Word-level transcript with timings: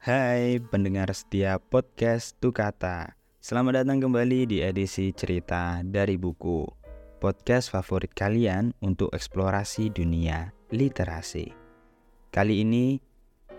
Hai 0.00 0.56
pendengar 0.64 1.12
setia 1.12 1.60
podcast 1.60 2.32
Tukata. 2.40 3.20
Selamat 3.36 3.84
datang 3.84 4.00
kembali 4.00 4.48
di 4.48 4.64
edisi 4.64 5.12
cerita 5.12 5.84
dari 5.84 6.16
buku. 6.16 6.64
Podcast 7.20 7.68
favorit 7.68 8.08
kalian 8.16 8.72
untuk 8.80 9.12
eksplorasi 9.12 9.92
dunia 9.92 10.56
literasi. 10.72 11.52
Kali 12.32 12.64
ini 12.64 12.96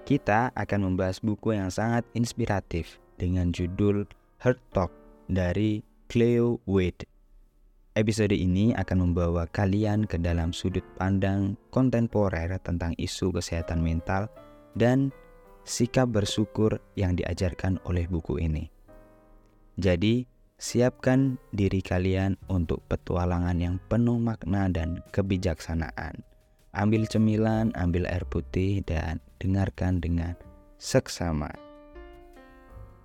kita 0.02 0.50
akan 0.58 0.90
membahas 0.90 1.22
buku 1.22 1.54
yang 1.54 1.70
sangat 1.70 2.10
inspiratif 2.18 2.98
Dengan 3.22 3.54
judul 3.54 4.10
Heart 4.42 4.62
Talk 4.74 4.90
dari 5.30 5.86
Cleo 6.10 6.58
Wade. 6.66 7.06
Episode 7.94 8.34
ini 8.34 8.74
akan 8.74 9.14
membawa 9.14 9.46
kalian 9.46 10.10
ke 10.10 10.18
dalam 10.18 10.58
sudut 10.58 10.82
pandang 10.98 11.54
kontemporer 11.70 12.58
tentang 12.66 12.98
isu 12.98 13.30
kesehatan 13.30 13.86
mental 13.86 14.26
dan 14.74 15.14
sikap 15.64 16.10
bersyukur 16.10 16.82
yang 16.98 17.16
diajarkan 17.16 17.78
oleh 17.86 18.10
buku 18.10 18.42
ini. 18.42 18.70
Jadi, 19.80 20.28
siapkan 20.62 21.42
diri 21.56 21.82
kalian 21.82 22.38
untuk 22.52 22.86
petualangan 22.86 23.58
yang 23.58 23.76
penuh 23.90 24.22
makna 24.22 24.70
dan 24.70 25.02
kebijaksanaan. 25.16 26.22
Ambil 26.72 27.04
cemilan, 27.10 27.76
ambil 27.76 28.08
air 28.08 28.24
putih, 28.30 28.80
dan 28.88 29.20
dengarkan 29.44 30.00
dengan 30.00 30.38
seksama. 30.80 31.52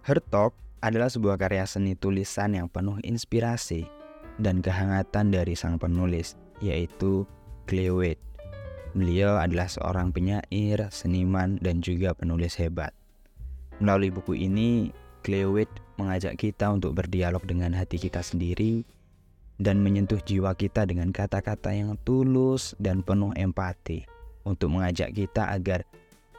Her 0.07 0.23
Talk 0.31 0.55
adalah 0.85 1.11
sebuah 1.11 1.35
karya 1.35 1.67
seni 1.67 1.99
tulisan 1.99 2.55
yang 2.55 2.71
penuh 2.71 3.03
inspirasi 3.03 3.91
dan 4.39 4.63
kehangatan 4.63 5.35
dari 5.35 5.59
sang 5.59 5.81
penulis, 5.81 6.39
yaitu 6.63 7.27
Wade. 7.67 8.23
Beliau 8.97 9.37
adalah 9.37 9.69
seorang 9.69 10.09
penyair, 10.09 10.89
seniman, 10.89 11.61
dan 11.61 11.85
juga 11.85 12.17
penulis 12.17 12.57
hebat. 12.57 12.97
Melalui 13.77 14.09
buku 14.09 14.33
ini, 14.41 14.89
Cleo 15.21 15.53
mengajak 16.01 16.41
kita 16.41 16.73
untuk 16.73 16.97
berdialog 16.97 17.45
dengan 17.45 17.77
hati 17.77 18.01
kita 18.01 18.25
sendiri 18.25 18.89
dan 19.61 19.85
menyentuh 19.85 20.17
jiwa 20.17 20.57
kita 20.57 20.89
dengan 20.89 21.13
kata-kata 21.13 21.77
yang 21.77 22.01
tulus 22.09 22.73
dan 22.81 23.05
penuh 23.05 23.37
empati 23.37 24.09
untuk 24.49 24.73
mengajak 24.73 25.13
kita 25.13 25.53
agar 25.53 25.85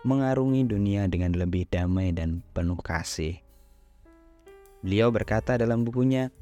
mengarungi 0.01 0.65
dunia 0.65 1.05
dengan 1.05 1.37
lebih 1.37 1.69
damai 1.69 2.09
dan 2.09 2.41
penuh 2.57 2.81
kasih. 2.81 3.37
Beliau 4.81 5.13
berkata 5.13 5.61
dalam 5.61 5.85
bukunya, 5.85 6.33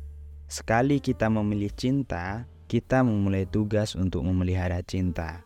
"Sekali 0.47 1.03
kita 1.03 1.27
memilih 1.27 1.75
cinta, 1.75 2.47
kita 2.72 3.03
memulai 3.03 3.44
tugas 3.44 4.00
untuk 4.00 4.23
memelihara 4.23 4.79
cinta." 4.79 5.44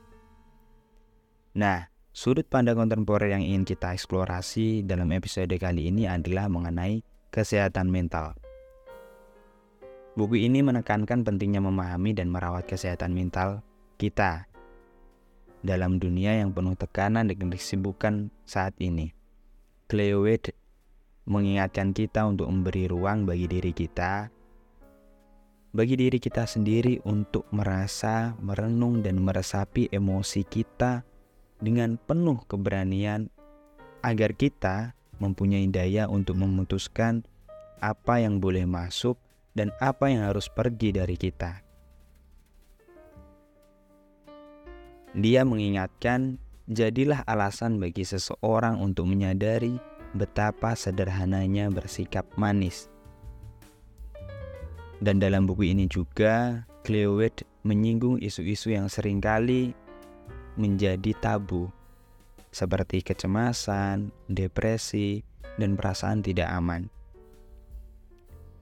Nah, 1.59 1.91
sudut 2.15 2.47
pandang 2.47 2.79
kontemporer 2.79 3.35
yang 3.35 3.43
ingin 3.43 3.67
kita 3.67 3.91
eksplorasi 3.91 4.87
dalam 4.87 5.11
episode 5.11 5.51
kali 5.59 5.91
ini 5.91 6.07
adalah 6.07 6.47
mengenai 6.47 7.03
kesehatan 7.35 7.91
mental. 7.91 8.31
Buku 10.15 10.39
ini 10.39 10.63
menekankan 10.63 11.27
pentingnya 11.27 11.59
memahami 11.59 12.15
dan 12.15 12.31
merawat 12.31 12.63
kesehatan 12.63 13.11
mental 13.11 13.59
kita 13.99 14.47
dalam 15.59 15.99
dunia 15.99 16.39
yang 16.39 16.55
penuh 16.55 16.79
tekanan 16.79 17.27
dan 17.27 17.51
kesibukan 17.51 18.31
saat 18.47 18.71
ini. 18.79 19.11
Cleo 19.91 20.23
Wade 20.23 20.55
mengingatkan 21.27 21.91
kita 21.91 22.23
untuk 22.23 22.47
memberi 22.47 22.87
ruang 22.87 23.27
bagi 23.27 23.51
diri 23.51 23.75
kita, 23.75 24.31
bagi 25.75 25.99
diri 25.99 26.23
kita 26.23 26.47
sendiri 26.47 27.03
untuk 27.03 27.51
merasa, 27.51 28.31
merenung, 28.39 29.03
dan 29.03 29.19
meresapi 29.19 29.91
emosi 29.91 30.47
kita 30.47 31.03
dengan 31.59 31.99
penuh 31.99 32.39
keberanian 32.47 33.27
agar 34.03 34.31
kita 34.35 34.95
mempunyai 35.19 35.67
daya 35.67 36.07
untuk 36.07 36.39
memutuskan 36.39 37.27
apa 37.83 38.23
yang 38.23 38.39
boleh 38.39 38.63
masuk 38.63 39.19
dan 39.55 39.75
apa 39.83 40.07
yang 40.11 40.23
harus 40.27 40.47
pergi 40.47 40.95
dari 40.95 41.19
kita. 41.19 41.63
Dia 45.17 45.41
mengingatkan, 45.43 46.37
jadilah 46.69 47.25
alasan 47.25 47.81
bagi 47.81 48.05
seseorang 48.05 48.77
untuk 48.77 49.09
menyadari 49.09 49.81
betapa 50.13 50.77
sederhananya 50.77 51.67
bersikap 51.73 52.29
manis. 52.37 52.87
Dan 55.01 55.17
dalam 55.17 55.49
buku 55.49 55.73
ini 55.73 55.89
juga, 55.89 56.63
Cleo 56.85 57.17
menyinggung 57.65 58.21
isu-isu 58.21 58.71
yang 58.71 58.87
sering 58.87 59.19
kali 59.19 59.73
menjadi 60.59 61.15
tabu, 61.15 61.71
seperti 62.51 62.99
kecemasan, 62.99 64.11
depresi, 64.27 65.23
dan 65.55 65.79
perasaan 65.79 66.19
tidak 66.19 66.51
aman. 66.51 66.91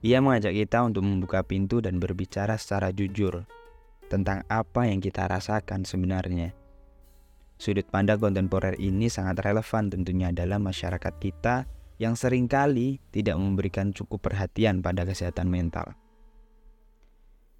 Ia 0.06 0.22
mengajak 0.22 0.54
kita 0.54 0.86
untuk 0.86 1.02
membuka 1.02 1.42
pintu 1.42 1.82
dan 1.82 1.98
berbicara 1.98 2.54
secara 2.54 2.94
jujur 2.94 3.42
tentang 4.06 4.46
apa 4.46 4.86
yang 4.86 5.02
kita 5.02 5.26
rasakan 5.26 5.82
sebenarnya. 5.82 6.54
Sudut 7.58 7.82
pandang 7.90 8.22
kontemporer 8.22 8.78
ini 8.78 9.10
sangat 9.10 9.42
relevan 9.42 9.90
tentunya 9.90 10.30
dalam 10.30 10.62
masyarakat 10.62 11.14
kita 11.18 11.66
yang 11.98 12.14
sering 12.14 12.46
kali 12.46 13.02
tidak 13.10 13.34
memberikan 13.34 13.90
cukup 13.90 14.30
perhatian 14.30 14.78
pada 14.78 15.02
kesehatan 15.02 15.50
mental. 15.50 15.98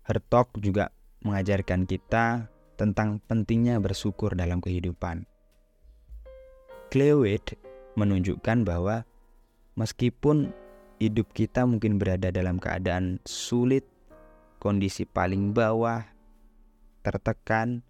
Hertok 0.06 0.62
juga 0.62 0.94
mengajarkan 1.26 1.90
kita 1.90 2.46
tentang 2.78 3.18
pentingnya 3.26 3.82
bersyukur 3.82 4.38
dalam 4.38 4.62
kehidupan. 4.62 5.26
Clewit 6.88 7.58
menunjukkan 7.98 8.62
bahwa 8.62 9.02
meskipun 9.74 10.54
hidup 11.02 11.34
kita 11.34 11.66
mungkin 11.66 11.98
berada 11.98 12.30
dalam 12.30 12.62
keadaan 12.62 13.18
sulit, 13.26 13.82
kondisi 14.62 15.02
paling 15.04 15.50
bawah, 15.50 16.06
tertekan, 17.02 17.82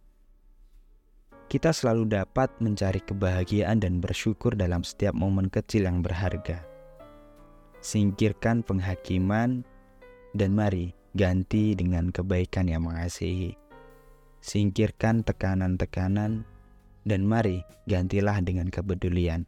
kita 1.49 1.73
selalu 1.73 2.09
dapat 2.09 2.53
mencari 2.61 3.01
kebahagiaan 3.01 3.81
dan 3.81 4.01
bersyukur 4.05 4.53
dalam 4.57 4.85
setiap 4.85 5.17
momen 5.17 5.49
kecil 5.49 5.89
yang 5.89 6.05
berharga. 6.05 6.65
Singkirkan 7.81 8.67
penghakiman 8.67 9.65
dan 10.37 10.51
mari 10.53 10.93
ganti 11.17 11.73
dengan 11.73 12.13
kebaikan 12.13 12.69
yang 12.69 12.85
mengasihi. 12.85 13.68
Singkirkan 14.49 15.29
tekanan-tekanan 15.29 16.49
dan 17.05 17.21
mari 17.29 17.61
gantilah 17.85 18.41
dengan 18.41 18.73
kepedulian. 18.73 19.45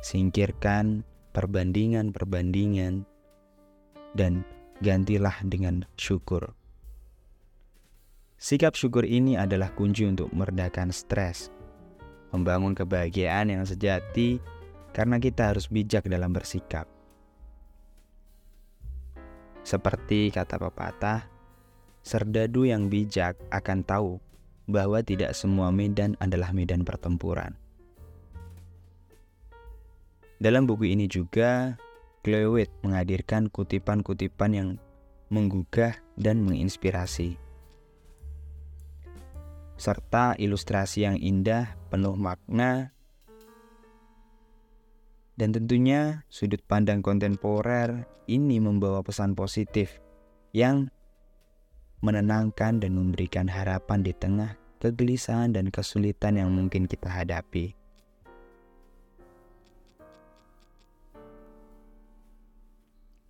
Singkirkan 0.00 1.04
perbandingan-perbandingan 1.36 3.04
dan 4.16 4.48
gantilah 4.80 5.36
dengan 5.44 5.84
syukur. 6.00 6.56
Sikap 8.40 8.80
syukur 8.80 9.04
ini 9.04 9.36
adalah 9.36 9.76
kunci 9.76 10.08
untuk 10.08 10.32
meredakan 10.32 10.88
stres, 10.88 11.52
membangun 12.32 12.72
kebahagiaan 12.72 13.52
yang 13.52 13.68
sejati 13.68 14.40
karena 14.96 15.20
kita 15.20 15.52
harus 15.52 15.68
bijak 15.68 16.08
dalam 16.08 16.32
bersikap. 16.32 16.88
Seperti 19.68 20.32
kata 20.32 20.56
pepatah, 20.56 21.33
Serdadu 22.04 22.68
yang 22.68 22.92
bijak 22.92 23.40
akan 23.48 23.80
tahu 23.80 24.20
bahwa 24.68 25.00
tidak 25.00 25.32
semua 25.32 25.72
medan 25.72 26.20
adalah 26.20 26.52
medan 26.52 26.84
pertempuran. 26.84 27.56
Dalam 30.36 30.68
buku 30.68 30.92
ini 30.92 31.08
juga, 31.08 31.80
Clewit 32.20 32.68
menghadirkan 32.84 33.48
kutipan-kutipan 33.48 34.52
yang 34.52 34.68
menggugah 35.32 35.96
dan 36.20 36.44
menginspirasi, 36.44 37.40
serta 39.80 40.36
ilustrasi 40.36 41.08
yang 41.08 41.16
indah, 41.20 41.76
penuh 41.88 42.16
makna, 42.16 42.92
dan 45.34 45.50
tentunya 45.50 46.22
sudut 46.30 46.62
pandang 46.64 47.02
kontemporer 47.02 48.06
ini 48.30 48.62
membawa 48.62 49.02
pesan 49.02 49.34
positif 49.34 49.98
yang 50.54 50.93
menenangkan 52.04 52.84
dan 52.84 52.92
memberikan 52.92 53.48
harapan 53.48 54.04
di 54.04 54.12
tengah 54.12 54.60
kegelisahan 54.84 55.56
dan 55.56 55.72
kesulitan 55.72 56.36
yang 56.36 56.52
mungkin 56.52 56.84
kita 56.84 57.08
hadapi. 57.08 57.72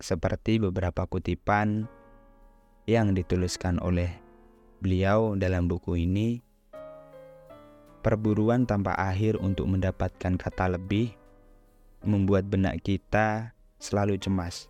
Seperti 0.03 0.59
beberapa 0.59 1.07
kutipan 1.07 1.87
yang 2.83 3.15
dituliskan 3.15 3.79
oleh 3.79 4.11
beliau 4.83 5.39
dalam 5.39 5.71
buku 5.71 6.03
ini, 6.03 6.43
perburuan 8.03 8.67
tanpa 8.67 8.91
akhir 8.99 9.39
untuk 9.39 9.71
mendapatkan 9.71 10.35
kata 10.35 10.75
lebih 10.75 11.15
membuat 12.03 12.45
benak 12.45 12.83
kita 12.83 13.55
selalu 13.79 14.19
cemas. 14.19 14.67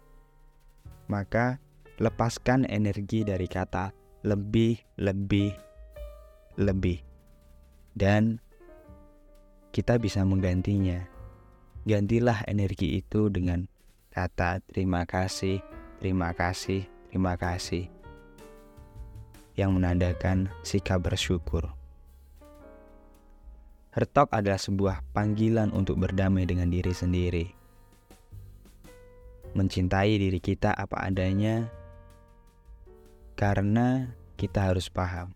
Maka, 1.11 1.59
lepaskan 2.01 2.67
energi 2.67 3.23
dari 3.23 3.47
kata 3.47 3.91
lebih, 4.25 4.81
lebih, 4.97 5.53
lebih, 6.59 6.99
dan 7.93 8.41
kita 9.71 9.99
bisa 10.01 10.23
menggantinya 10.25 11.05
gantilah 11.85 12.41
energi 12.49 12.97
itu 12.97 13.29
dengan 13.29 13.69
kata 14.09 14.63
terima 14.65 15.05
kasih, 15.05 15.61
terima 16.01 16.33
kasih, 16.33 16.87
terima 17.11 17.37
kasih 17.37 17.91
yang 19.55 19.71
menandakan 19.71 20.51
sikap 20.67 20.99
bersyukur. 20.99 21.71
Hertok 23.95 24.27
adalah 24.35 24.59
sebuah 24.59 25.07
panggilan 25.15 25.71
untuk 25.71 25.95
berdamai 25.95 26.43
dengan 26.43 26.67
diri 26.67 26.91
sendiri. 26.91 27.47
Mencintai 29.55 30.19
diri 30.19 30.43
kita 30.43 30.75
apa 30.75 31.07
adanya 31.07 31.71
karena 33.35 34.15
kita 34.39 34.71
harus 34.71 34.87
paham 34.87 35.31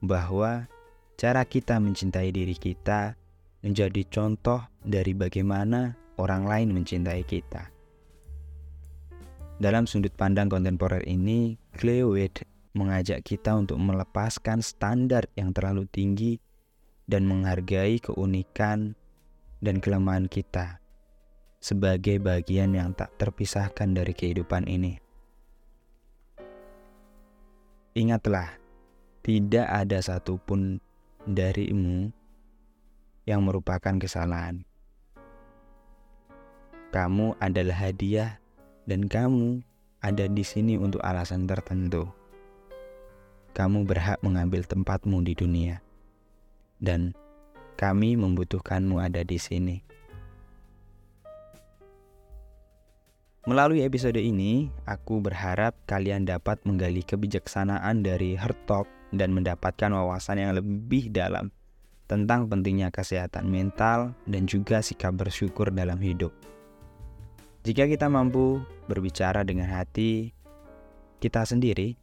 bahwa 0.00 0.68
cara 1.16 1.44
kita 1.44 1.80
mencintai 1.80 2.32
diri 2.32 2.56
kita 2.56 3.16
menjadi 3.64 4.02
contoh 4.08 4.60
dari 4.84 5.16
bagaimana 5.16 5.96
orang 6.20 6.44
lain 6.44 6.68
mencintai 6.76 7.24
kita. 7.24 7.72
Dalam 9.56 9.88
sudut 9.88 10.12
pandang 10.12 10.52
kontemporer 10.52 11.00
ini, 11.08 11.56
Cleo 11.72 12.12
mengajak 12.76 13.24
kita 13.24 13.56
untuk 13.56 13.80
melepaskan 13.80 14.60
standar 14.60 15.24
yang 15.32 15.56
terlalu 15.56 15.88
tinggi 15.88 16.36
dan 17.08 17.24
menghargai 17.24 17.96
keunikan 18.04 18.92
dan 19.64 19.80
kelemahan 19.80 20.28
kita 20.28 20.84
sebagai 21.56 22.20
bagian 22.20 22.76
yang 22.76 22.92
tak 22.92 23.16
terpisahkan 23.16 23.96
dari 23.96 24.12
kehidupan 24.12 24.68
ini. 24.68 25.05
Ingatlah, 27.96 28.60
tidak 29.24 29.64
ada 29.72 29.96
satupun 30.04 30.84
darimu 31.24 32.12
yang 33.24 33.40
merupakan 33.40 33.96
kesalahan. 33.96 34.68
Kamu 36.92 37.40
adalah 37.40 37.88
hadiah, 37.88 38.36
dan 38.84 39.08
kamu 39.08 39.64
ada 40.04 40.28
di 40.28 40.44
sini 40.44 40.76
untuk 40.76 41.00
alasan 41.00 41.48
tertentu. 41.48 42.04
Kamu 43.56 43.88
berhak 43.88 44.20
mengambil 44.20 44.68
tempatmu 44.68 45.24
di 45.24 45.32
dunia, 45.32 45.80
dan 46.76 47.16
kami 47.80 48.12
membutuhkanmu 48.20 49.00
ada 49.00 49.24
di 49.24 49.40
sini. 49.40 49.80
Melalui 53.46 53.86
episode 53.86 54.18
ini, 54.18 54.74
aku 54.90 55.22
berharap 55.22 55.78
kalian 55.86 56.26
dapat 56.26 56.58
menggali 56.66 57.06
kebijaksanaan 57.06 58.02
dari 58.02 58.34
Hertop 58.34 58.90
dan 59.14 59.30
mendapatkan 59.30 59.86
wawasan 59.94 60.42
yang 60.42 60.58
lebih 60.58 61.14
dalam 61.14 61.54
tentang 62.10 62.50
pentingnya 62.50 62.90
kesehatan 62.90 63.46
mental 63.46 64.18
dan 64.26 64.50
juga 64.50 64.82
sikap 64.82 65.14
bersyukur 65.14 65.70
dalam 65.70 66.02
hidup. 66.02 66.34
Jika 67.62 67.86
kita 67.86 68.10
mampu 68.10 68.58
berbicara 68.90 69.46
dengan 69.46 69.70
hati 69.70 70.34
kita 71.22 71.46
sendiri 71.46 71.94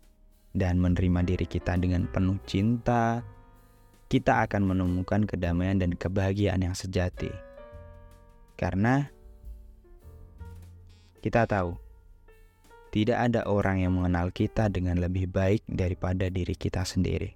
dan 0.55 0.79
menerima 0.79 1.27
diri 1.27 1.43
kita 1.43 1.75
dengan 1.75 2.07
penuh 2.07 2.39
cinta, 2.47 3.19
kita 4.07 4.47
akan 4.47 4.63
menemukan 4.63 5.27
kedamaian 5.27 5.75
dan 5.75 5.91
kebahagiaan 5.91 6.63
yang 6.63 6.75
sejati. 6.75 7.35
Karena 8.55 9.12
kita 11.23 11.47
tahu, 11.47 11.79
tidak 12.91 13.31
ada 13.31 13.47
orang 13.47 13.79
yang 13.79 13.95
mengenal 13.95 14.27
kita 14.35 14.67
dengan 14.67 14.99
lebih 14.99 15.31
baik 15.31 15.63
daripada 15.71 16.27
diri 16.27 16.51
kita 16.51 16.83
sendiri. 16.83 17.31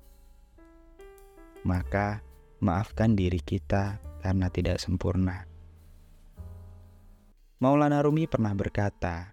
Maka, 1.63 2.19
maafkan 2.59 3.15
diri 3.15 3.39
kita 3.39 3.95
karena 4.19 4.51
tidak 4.51 4.83
sempurna. 4.83 5.47
Maulana 7.63 8.03
Rumi 8.03 8.27
pernah 8.27 8.51
berkata, 8.51 9.31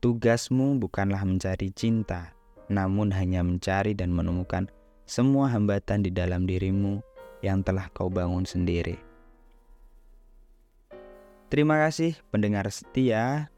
"Tugasmu 0.00 0.80
bukanlah 0.80 1.20
mencari 1.28 1.68
cinta, 1.68 2.32
namun 2.72 3.12
hanya 3.12 3.44
mencari 3.44 3.92
dan 3.92 4.08
menemukan 4.08 4.72
semua 5.04 5.52
hambatan 5.52 6.00
di 6.00 6.08
dalam 6.08 6.48
dirimu 6.48 7.04
yang 7.44 7.60
telah 7.60 7.92
kau 7.92 8.08
bangun 8.08 8.48
sendiri." 8.48 8.96
Terima 11.52 11.78
kasih, 11.86 12.18
pendengar 12.34 12.66
setia 12.72 13.52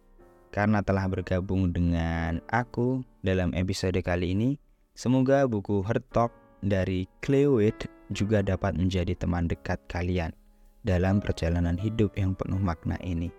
karena 0.50 0.80
telah 0.80 1.04
bergabung 1.06 1.70
dengan 1.72 2.40
aku 2.48 3.04
dalam 3.20 3.52
episode 3.52 3.98
kali 4.00 4.32
ini. 4.32 4.50
Semoga 4.98 5.46
buku 5.46 5.84
Her 5.86 6.02
Talk 6.10 6.34
dari 6.64 7.06
Clewit 7.22 7.86
juga 8.10 8.42
dapat 8.42 8.74
menjadi 8.74 9.14
teman 9.14 9.46
dekat 9.46 9.78
kalian 9.86 10.34
dalam 10.82 11.20
perjalanan 11.20 11.76
hidup 11.76 12.16
yang 12.18 12.34
penuh 12.34 12.58
makna 12.58 12.98
ini. 13.04 13.30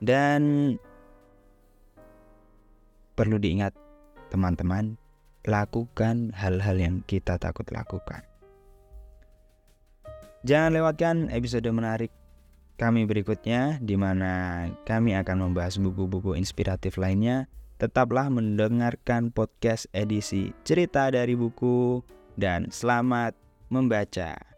Dan 0.00 0.74
perlu 3.14 3.38
diingat 3.38 3.74
teman-teman, 4.30 4.98
lakukan 5.44 6.32
hal-hal 6.32 6.76
yang 6.80 6.96
kita 7.04 7.36
takut 7.36 7.66
lakukan. 7.70 8.24
Jangan 10.44 10.76
lewatkan 10.76 11.16
episode 11.32 11.64
menarik 11.72 12.12
kami 12.74 13.06
berikutnya 13.06 13.78
di 13.78 13.94
mana 13.94 14.66
kami 14.86 15.14
akan 15.14 15.50
membahas 15.50 15.78
buku-buku 15.78 16.34
inspiratif 16.34 16.98
lainnya. 16.98 17.46
Tetaplah 17.74 18.30
mendengarkan 18.30 19.34
podcast 19.34 19.90
edisi 19.90 20.54
cerita 20.62 21.10
dari 21.10 21.34
buku 21.34 22.06
dan 22.38 22.70
selamat 22.70 23.34
membaca. 23.70 24.53